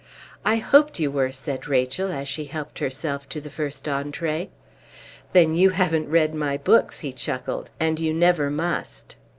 [0.43, 4.49] "I hoped you were," said Rachel, as she helped herself to the first entrée.
[5.31, 9.15] "Then you haven't read my books," he chuckled, "and you never must."